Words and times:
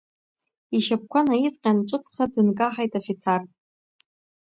Ишьапқәа 0.75 1.19
наиҵҟьан 1.27 1.77
ҿыцха 1.87 2.25
дынкаҳаит 2.31 2.93
афицар. 2.99 3.41